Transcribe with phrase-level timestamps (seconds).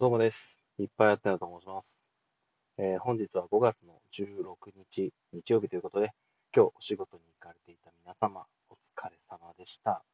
[0.00, 0.60] どうもです。
[0.78, 2.00] いっぱいあったよと申します。
[2.78, 6.12] えー本日は5月の16日、日曜日ということで、
[6.54, 10.04] 今日お仕事に行かれていた皆様、お疲れ様でした。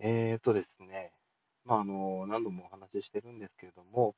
[0.00, 1.12] えーとですね、
[1.64, 4.16] まあ、あの、何度もお話ししてるんですけれども、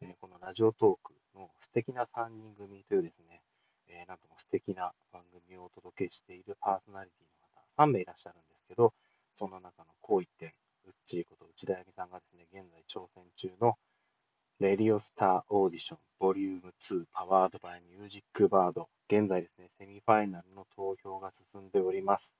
[0.00, 3.40] えーこのラジオトークの素敵な3人組というですね、
[3.86, 8.92] えーなんとも素敵な番組をお届けしているパーソナリティの方、3名いらっしゃるんですけど、
[9.32, 10.48] その中のこう一点、
[10.88, 13.76] うっちーこと内田あゆみさんがですね、現在挑戦中の
[14.60, 18.88] レディオスターオーディションボリューム2パワードバイミュージックバード。
[19.08, 22.34] 現在ですね、セミファイナルの投票が進んでおります。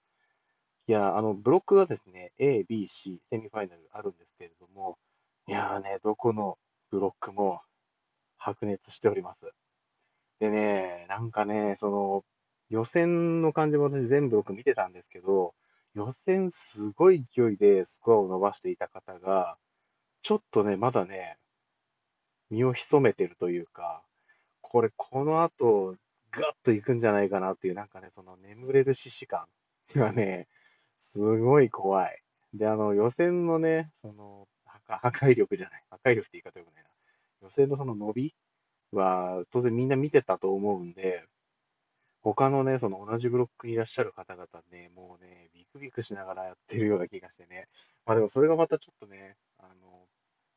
[0.88, 4.98] いや、あの、ブロックがですね、A、B、C、セミファイナルあるんですけれども、
[5.46, 6.58] いやーね、どこの
[6.90, 7.60] ブロックも
[8.36, 9.52] 白熱しております。
[10.40, 12.24] でね、なんかね、その、
[12.68, 15.54] 予選の感じも私全ブロック見てたんですけど、
[15.94, 19.56] 予選すごい勢いでスコアを伸ばしていた方が、
[20.22, 21.38] ちょっとね、まだね、
[22.50, 24.02] 身を潜めてるというか、
[24.60, 25.96] これ、この後、
[26.30, 29.46] ガッといくんじゃないかなっていう、なんかね、その眠れる獅子感
[29.94, 30.48] がね、
[31.00, 32.22] すごい怖い。
[32.54, 36.90] で、あの、予選のね、その、破破壊力じゃない、破壊力って言い方よくないな。
[37.42, 38.34] 予選のその伸び
[38.92, 41.24] は、当然みんな見てたと思うんで、
[42.20, 47.68] 他のね、その同じブロックにいらっしゃる方々ね、もうね、ビクビクしながらやってるような気がしてね。
[48.04, 50.06] まあでもそれがまたちょっとね、あの、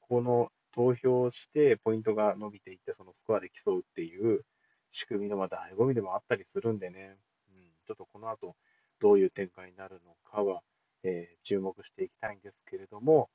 [0.01, 4.41] この投票してポイントが伸びていって、そのスコアで競うっていう
[4.89, 7.17] 仕組みのまた醍醐味でもあったりするんでね、
[7.49, 8.55] うん、ちょっとこの後
[8.99, 10.61] どういう展開になるのかは、
[11.03, 13.29] えー注目していきたいんですけれども、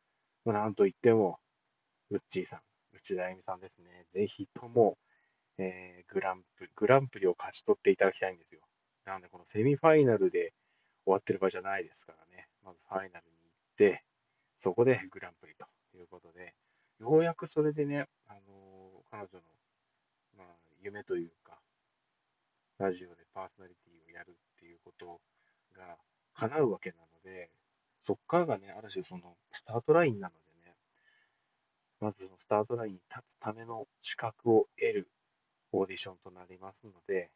[0.44, 1.38] まあなんといっても、
[2.10, 2.60] ウッチーさん、
[2.94, 4.96] 内田あゆみさんですね、ぜひとも、
[5.58, 8.60] えーグランプリ、グランプリを勝ち取っていただきたいんですよ。
[9.04, 10.52] なので、このセミファイナルで
[11.04, 14.04] 終わってる場合じゃないですからね、まずファイナルに行って、
[14.56, 16.54] そこでグランプリということで、
[16.98, 19.42] ようやくそれでね、あの彼女の、
[20.38, 20.46] まあ、
[20.82, 21.58] 夢というか、
[22.78, 25.20] ラジオでパーソナリティをやるっていうこと
[25.76, 25.96] が
[26.34, 27.50] 叶うわけなので、
[28.00, 30.74] そっからがね、ある種そのスタートラインなのでね、
[32.00, 35.10] まずそのスタートラインに立つための資格を得る
[35.72, 37.30] オーディションとなりますので、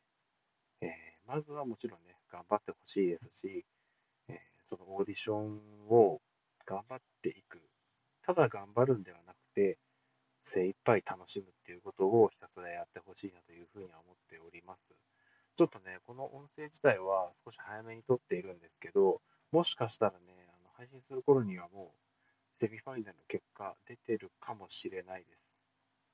[0.80, 0.90] えー
[1.26, 3.64] まずはもちろんね、頑張ってほしいですし、
[4.28, 4.36] えー
[4.66, 6.20] そのオーディションを
[6.66, 7.60] 頑張っていく。
[8.22, 9.78] ただ頑張るんではなくて、
[10.42, 14.80] 精一杯楽しむっていうことをひたすらやってほしいなというふうには思っております。
[15.56, 19.20] ちょっとね、この音声自体は少し早めに撮っているんですけど、
[19.52, 25.26] もしかしたらね、あの配信する頃にはもうセミファイナルの結果出てるかもしれないで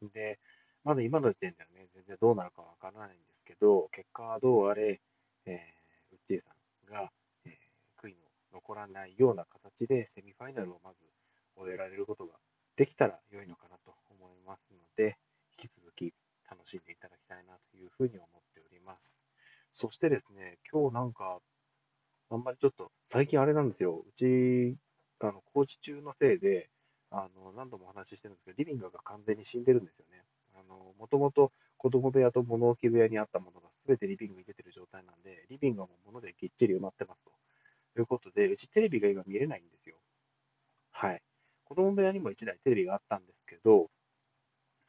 [0.03, 0.13] す。
[0.13, 0.39] で、
[0.85, 5.01] まだ今の時点ではね、全然どうなるかわからないんですけど、結果はどうあれ、
[5.47, 6.51] えー、うっちーさ
[6.89, 7.11] んが、
[7.45, 7.53] えー
[7.97, 10.99] 悔いの残らないような形でセミファイナルをまず
[11.57, 12.35] 終えられることが
[12.77, 15.19] できたら良いのかなと思いますので、
[15.59, 16.15] 引き続き
[16.49, 19.19] 楽しんでいただきたいなというふうに思っております。
[19.73, 21.41] そしてですね、今日なんか、
[22.31, 24.77] あんまりちょっと、最近あれなんですよ、うち、
[25.21, 26.71] あの、工事中のせいで、
[27.11, 30.25] あの、何度もお話ししてるんですけど、リビングが完全に死んでるんですよね。
[30.99, 37.33] もともと子供部屋と物置部屋にあったものが全てリビングに出てる状態なんで、リビングはもう物でぎっちり埋まってますと。
[37.99, 39.97] いうことで、うちテレビが今見れないんですよ。
[40.93, 41.23] はい。
[41.67, 43.91] 子供部屋にも1台テレビがあったんですけど、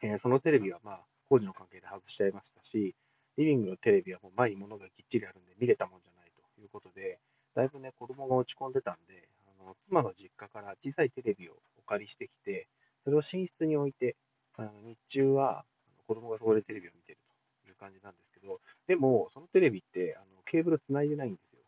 [0.02, 2.96] えーそのテレビはまあ、工事の関係で外しちゃいましたし、
[3.38, 7.20] リビングのテレビはもう前に物がぎっちりあるんで見れたもんじゃないということで、
[7.56, 9.28] だいぶね、子供が落ち込んでたんで、
[9.60, 12.68] あの妻の実家から小さいテレビをお借りしてきて、
[13.04, 14.16] それを寝室に置いて、
[14.56, 15.66] あの日中は
[16.06, 17.18] 子供がそこでテレビを見てる
[17.64, 21.60] という感じなんですけど、でも、そのテレビってあのケーブルつないでないんですよ。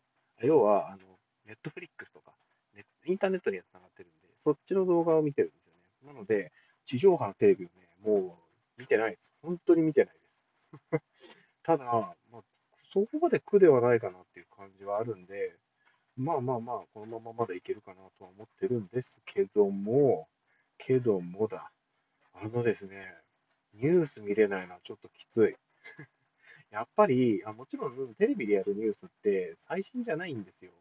[0.42, 0.98] 要は、あの
[1.46, 2.32] ネットフリックスとか、
[3.06, 6.14] インターネットにはつながってるん、そっちの動画を見てるんですよね。
[6.14, 6.52] なので、
[6.84, 8.38] 地上波のテレビをね、も
[8.78, 9.32] う見てないです。
[9.42, 10.46] 本当に見てないです。
[11.62, 12.42] ただ、まあ、
[12.92, 15.56] そこまで苦ではないかなっていう感じはあるんで、
[16.16, 20.28] まあまあまあ、このまままだいけるかなとは思ってるんですけども、
[20.78, 21.70] けどもだ、
[22.34, 23.14] あのですね、
[23.74, 25.56] ニュース見れないのはちょっときつい。
[26.70, 30.72] やっぱり、あもちろんテレビでやるニュースって最新じゃないんですよ。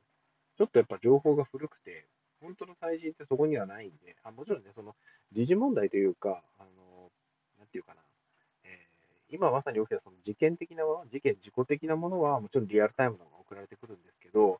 [0.57, 2.05] ちょっとやっぱ情報が古くて、
[2.41, 4.95] 本当の最新ってそこにはないんで、あもちろんね、その
[5.31, 7.11] 時事問題というか、あの、
[7.57, 8.01] なんていうかな、
[8.63, 8.89] えー
[9.31, 14.59] 今まさに起きたその事件的なもの、事件、事故的なものはもちろんリアルタイムの方が送られてくるんですけど、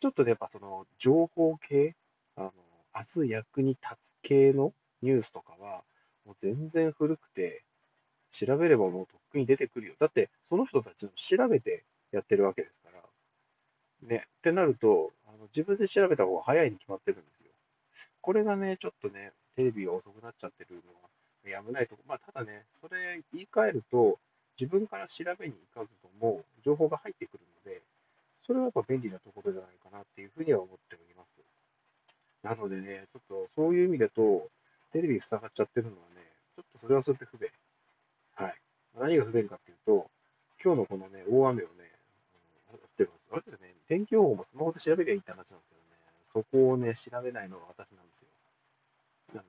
[0.00, 1.94] ちょっとね、やっぱその情報系、
[2.36, 2.52] あの、
[2.94, 4.72] 明日役に立つ系の
[5.02, 5.84] ニュースとかは、
[6.24, 7.64] もう全然古くて、
[8.30, 9.94] 調べればもうとっくに出てくるよ。
[9.98, 13.02] だって、その人たちの調べてやってるわけですから。
[14.08, 15.12] ね、ってなると、
[15.44, 17.50] の自分で調べた方が早いに決まってるんですよ。
[18.20, 21.08] これがね、ちょっとね、テレビが遅くなっちゃってるのは、
[21.44, 24.18] やむないとこまあ、ただね、それ言い換えると、
[24.58, 27.82] 自分から調べに行かずとも情報が入ってくるので、
[28.46, 31.28] それはやっぱ便利なところじゃないかなっていうふうには思っております。
[32.42, 34.48] なのでね、ちょっとそういう意味だと、
[34.92, 36.22] テレビ塞がっちゃってるのはね、
[36.54, 37.50] ちょっとそれはそれで不便。
[38.34, 38.54] はい。
[38.98, 40.10] 何が不便かっていうと、
[40.62, 41.90] 今日のこのね、大雨をね、
[42.76, 45.96] ってあれですね、天気予報もスマホで調べりゃいいって話なんですけどね、
[46.32, 48.28] そこをね、調べないのが私なんですよ。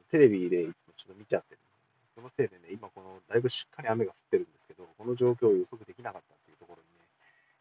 [0.09, 2.01] テレビでいつもちょっと見ちゃってるんですよね。
[2.15, 7.05] そのせいでね、今この、だいぶしっかり雨が降ってるんですけど、この状況を予測できなかったっていうところにね、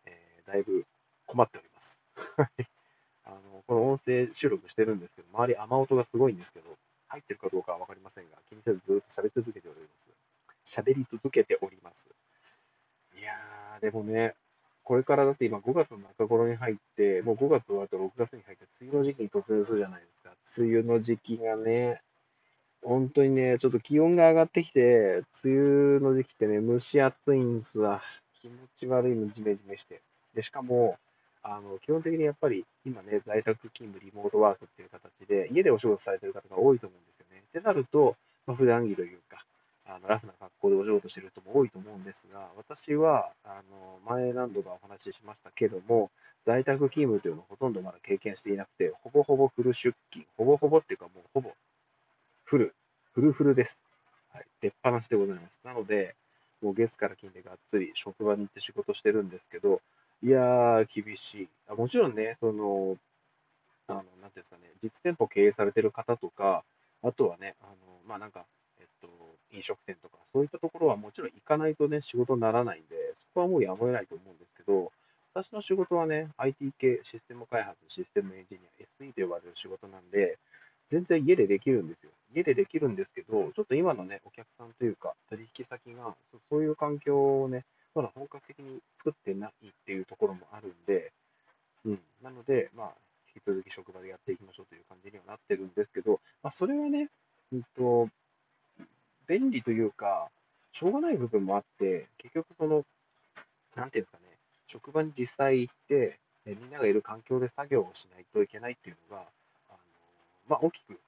[0.07, 0.87] えー、だいぶ
[1.27, 2.01] 困っております。
[3.27, 6.77] あの、この音声収録してるんですけど、周り雨音がすごいんですけど、
[7.09, 9.87] 入ってるかどうかはわかりませんが、気にせずずっと喋り続けておりま
[10.65, 10.81] す。
[10.81, 12.09] 喋り続けております。
[13.19, 14.35] いやー、でもね、
[14.85, 20.31] これからだって今5月の中頃に入って、もう5月終わると6月に入って、梅雨の時期に突入するじゃないですか。
[20.59, 22.03] 梅雨の時期がね、
[22.83, 28.03] 本当にね、ちょっと気温が上がってきて、梅雨の時期ってね、蒸し暑いんですわ。
[28.43, 30.03] 気持ち悪いのジメジメして。
[30.35, 30.99] で、しかも、
[31.43, 37.43] あの、基本的にやっぱり今ね、在宅勤務、リモートワークっていう形で、家でお仕事されてる方が多いと思うんですよね。
[37.49, 38.17] ってなると、
[38.47, 39.47] まあ、普段着というか、
[39.87, 46.11] あのラフな格好でお仕事してる人も多いと思うんですが、私は、あの、前何度かお話ししましたけども、
[46.45, 51.53] 在宅勤務というのをほとんどまだ経験していなくて、ほぼほぼフル出勤、ほぼほぼっていうかもうほぼ
[52.45, 52.75] フル、
[53.13, 53.83] フルフルです。
[54.33, 55.61] はい、出っ放しでございます。
[55.65, 56.15] なので、
[56.63, 59.81] もう月から金でがっつり職場に行って仕事してるんですけど、
[60.23, 61.49] いやー、厳しい。
[61.69, 62.97] あもちろんね、その、
[63.89, 66.65] あの、なんていうんですかね、実店舗経営されてる方とか、
[67.03, 67.75] あとはね、あの、
[68.07, 68.47] まあ、なんか、
[69.55, 74.93] 飲食店とか、そういったところはもちろん行かないとね、仕事にならないんで、そこはもうやむを得ないと思うんですけど、
[75.35, 80.39] 私の仕事はね、IT 系、システム開発、システムエンジニア、SE と呼ばれる仕事なんで、
[80.89, 82.11] 全然家でできるんですよ。
[82.33, 86.15] 家でできるんですけど、ちょっと今のね、お客さんというか、取引先が、
[86.51, 87.65] そういう環境をね、
[87.95, 91.13] まだ本格的に作ってないっていうところもあるんで、
[91.85, 92.01] うん。
[92.23, 92.93] なので、まあ、
[93.35, 97.09] 引き続き職場でやっていきましょうという感じにはなってるんですけど、まあ、それはね、
[97.53, 98.09] うんと、
[99.27, 100.29] 便利というか、
[100.73, 102.85] しょうがない部分もあって、結局その、
[103.77, 104.37] なんていうんですかね、
[104.67, 109.23] 職場に実際行って、みんながいる環境で作業をしないといけないっていうのが、
[109.71, 109.79] あの
[110.49, 110.99] まあ、大きく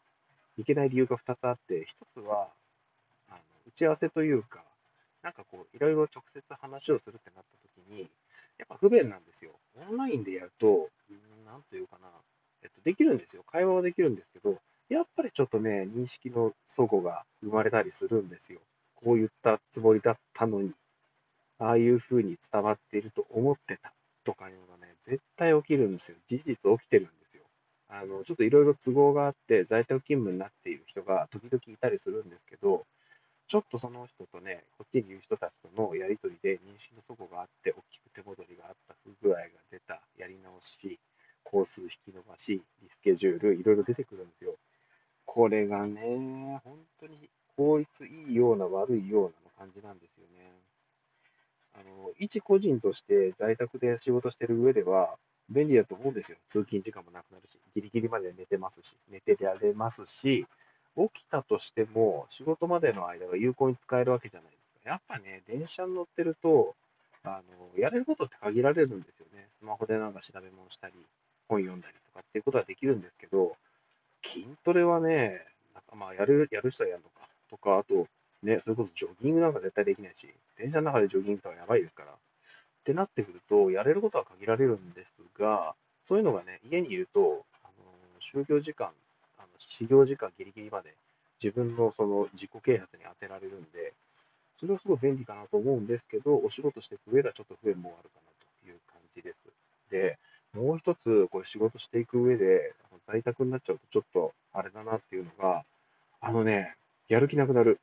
[0.59, 2.49] いけない理由が2つあって、1つは、
[3.29, 4.65] あの打ち合わせというか、
[5.23, 8.09] なんかこう、いろいろ直接話をするってなった時に、
[8.59, 9.51] やっぱ不便なんですよ。
[9.75, 10.89] オンラインでやると、
[11.45, 12.09] なんというかな、
[12.63, 13.43] えっと、できるんですよ。
[13.43, 18.61] 会話はできるんですけど、やっぱりちょっとね、認識の齟齬が生まれたりするんですよ。
[18.95, 20.73] こう言ったつもりだったのに、
[21.59, 23.93] ああいう風に伝わっていると思ってた
[24.25, 26.19] とかいうのがね、絶対起きるんですよ。
[26.29, 27.43] 事実起きてるんですよ。
[27.89, 32.87] あの、ちょっといろいろ都合があって、在宅勤務になっている人が時々いたりするんですけど、
[33.49, 40.99] ちょっとその人とね、こっちにいる人たちとのやりとりで認識の齟齬があって、大きく手戻りがあった、不具合が出た、やり直し、
[41.45, 44.57] 工数引き伸ばし、リスケジュール、いろいろ出てくるんですよ。
[45.27, 50.53] これがね、本当に効率いいような悪いような感じなんですよね。
[51.75, 55.17] あの、一個人として在宅で仕事してる上では
[55.51, 56.39] 便利だと思うんですよ。
[56.49, 60.47] 通勤時間もなくなるし、ギリギリまで寝てますし、寝てられますし、
[60.97, 64.91] 起きたとしても仕事までの間が有効に使えるわけじゃないですか。
[64.91, 66.75] やっぱね、電車に乗ってると、
[67.25, 67.43] あ
[67.75, 69.49] の、やれることって限られるんですよね。
[69.59, 70.95] スマホでなんか調べ物したり、
[71.49, 73.57] 本読んだりとかっていうことはできるんですけど、
[74.27, 75.41] 筋トレはね、
[75.95, 77.29] まあ、やる、やる人はやるのか。
[77.49, 78.07] とか、あと、
[78.43, 80.29] ね、それこそジョギングなんか絶対できないし、
[80.59, 82.13] 電車の中でジョギングとかやばいですから。
[82.13, 82.15] っ
[82.85, 85.75] てなってくると、やれることは限られるんですが、
[86.07, 87.75] そういうのがね、家にいると、あの
[88.21, 88.91] 就業時間、
[89.39, 90.95] あの始業時間ギリギリまで
[91.43, 93.93] 自分のその自己啓発に当てられるんで、
[94.59, 98.31] それはすごい便利かなと思うんですけど、お仕事していく上ではちょっと不便もあるかな
[98.63, 99.37] という感じです。
[99.91, 100.19] で、
[100.55, 102.73] もう一つ、これ仕事していく上で、
[103.07, 105.65] 在宅になっちゃうとちょっとあれだなっていうのが、
[106.21, 106.77] あのね、
[107.09, 107.81] やる気なくなる。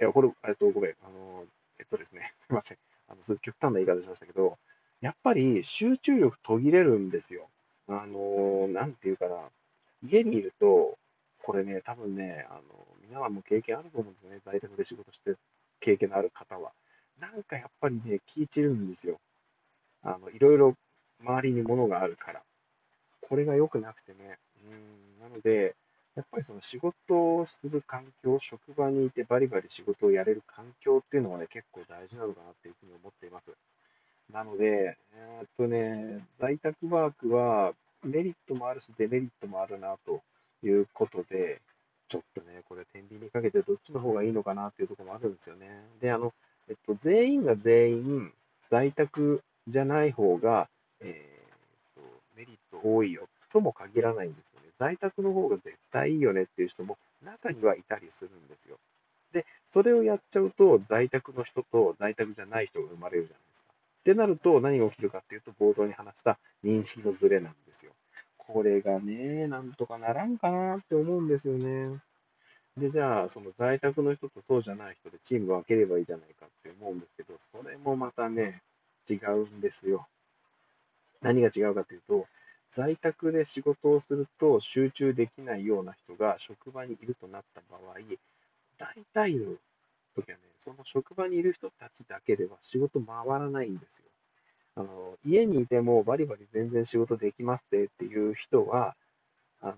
[0.00, 1.44] いや、これ、えっと、ごめん、あの、
[1.78, 2.78] えっとですね、 すいません。
[3.08, 4.58] あの、すごい極端な言い方しましたけど、
[5.00, 7.48] やっぱり集中力途切れるんですよ。
[7.88, 9.50] あの、なんていうかな、
[10.02, 10.98] 家にいると、
[11.42, 12.62] これね、多分ね、あの、
[13.00, 14.40] 皆さんも経験あると思うんですよね。
[14.44, 15.36] 在宅で仕事して
[15.80, 16.72] 経験のある方は。
[17.18, 19.18] なんかやっぱりね、気い散るんですよ。
[20.02, 20.76] あの、いろいろ
[21.20, 22.42] 周りに物があるから。
[23.28, 24.38] これが良くなくてね。
[24.64, 25.74] うん、なので、
[26.16, 33.52] やっぱりその仕事をする環境、職場にいてバリバリ仕事をやれる環境っていうのはね、結構大事なのかなっていうふうに思っています。
[34.32, 40.20] なので、えー、っとね、在宅ワークはメリットもあるし、デメリットもあるなと
[40.64, 41.60] いうことで、
[42.08, 45.68] ちょっとね、これ、天秤にかけてどっちの方がいいのかなっていうところもあるんですよね。
[46.00, 46.32] で、あの、
[46.68, 48.32] えっと、全員が全員、
[48.70, 50.68] 在宅じゃない方が、
[51.00, 51.37] えー、
[52.38, 54.68] メリット多いよとも限らないんですよね。
[54.78, 58.78] 在宅の方が絶対いいよねっていう人も中にはいたりするんですよ。
[59.32, 63.68] で、それをやっちゃうと、在宅の人と在宅じゃない人が生まれるじゃないですか。
[63.70, 67.92] ってなると、何が起きるかっていうと、冒頭に話した認識のズレなんですよ。
[68.36, 71.98] これがね、なんとかならんかなって思うんですよね。
[72.76, 78.62] で、じゃあ、その在宅の人とそうじゃない人でチーム分ければいいじゃないかって思うんですけど、それもまたね、
[79.10, 80.06] 違うんですよ。
[81.22, 82.26] 何が違うかというと、
[82.70, 87.94] 在宅で仕事をすると集中できないような人が職場にいるとなった場合、
[88.78, 89.52] 大体の
[90.14, 94.04] 時はね、その職場にいる人たちだけでは仕事回らないんですよ。
[94.76, 98.94] あの家にいてもバリバリ全然仕事できますぜっていう人は、
[99.60, 99.74] あの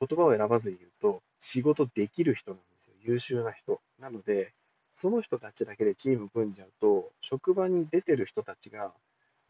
[0.00, 2.94] 言葉を選ばずに言うと、仕事できる人なんですよ。
[3.02, 3.80] 優秀な人。
[4.00, 4.52] なので、
[4.94, 8.92] その人たちだけでチーム組んじゃうと、職場に出てる人たちが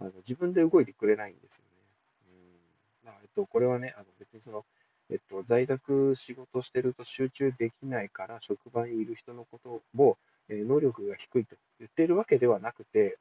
[0.04, 1.70] あの自分で動いてくれないんですよね。
[3.02, 4.64] うんまあえっと、これはね、あの別にその、
[5.10, 10.16] えっと、在宅仕事してると集中できないから、職場にいる人のことを、
[10.48, 13.18] えー、能力が低いと言ってるわけではなくて、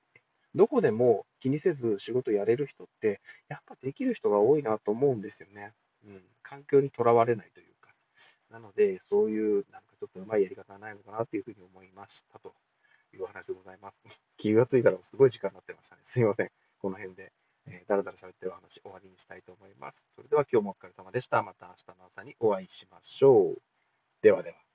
[0.56, 5.74] どこでも気にせず仕事やれる人って、やっぱできる人が多いなと思うんですよね。
[6.06, 7.94] うん、環境にとらわれないというか。
[8.52, 12.54] なので、そういうなんかちょっとうまいやり方はないのかなというふうに思いましたと
[13.14, 14.02] いうお話でございます。
[14.38, 16.02] 気がついたらすごい時間になってましたね。
[16.04, 16.52] すいません。
[16.84, 17.32] この辺で、
[17.66, 20.06] えー、だらだら喋ってるお話終わりにしたいと思います。
[20.18, 21.42] それでは今日もお疲れ様でした。
[21.42, 23.62] また明日の朝にお会いしましょう。
[24.22, 24.73] ではでは。